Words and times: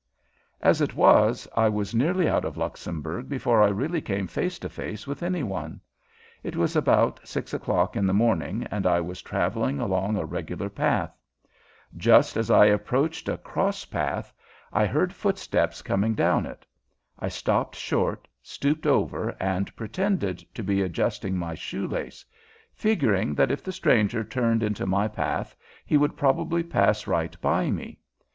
As 0.61 0.81
it 0.81 0.95
was, 0.95 1.47
I 1.55 1.69
was 1.69 1.93
nearly 1.93 2.27
out 2.27 2.43
of 2.43 2.57
Luxembourg 2.57 3.29
before 3.29 3.61
I 3.61 3.67
really 3.67 4.01
came 4.01 4.25
face 4.25 4.57
to 4.57 4.67
face 4.67 5.05
with 5.05 5.21
any 5.21 5.43
one. 5.43 5.79
It 6.41 6.55
was 6.55 6.75
about 6.75 7.19
six 7.23 7.53
o'clock 7.53 7.95
in 7.95 8.07
the 8.07 8.11
morning 8.11 8.65
and 8.71 8.87
I 8.87 8.99
was 8.99 9.21
traveling 9.21 9.79
along 9.79 10.17
a 10.17 10.25
regular 10.25 10.69
path. 10.71 11.15
Just 11.95 12.35
as 12.35 12.49
I 12.49 12.65
approached 12.65 13.29
a 13.29 13.37
cross 13.37 13.85
path 13.85 14.33
I 14.73 14.87
heard 14.87 15.13
footsteps 15.13 15.83
coming 15.83 16.15
down 16.15 16.47
it. 16.47 16.65
I 17.19 17.27
stopped 17.27 17.75
short, 17.75 18.27
stooped 18.41 18.87
over, 18.87 19.35
and 19.39 19.75
pretended 19.75 20.39
to 20.55 20.63
be 20.63 20.81
adjusting 20.81 21.37
my 21.37 21.53
shoe 21.53 21.85
lace, 21.85 22.25
figuring 22.73 23.35
that 23.35 23.51
if 23.51 23.61
the 23.63 23.71
stranger 23.71 24.23
turned 24.23 24.63
into 24.63 24.87
my 24.87 25.07
path 25.07 25.55
he 25.85 25.95
would 25.95 26.17
probably 26.17 26.63
pass 26.63 27.05
right 27.05 27.39
by 27.39 27.69
me. 27.69 27.99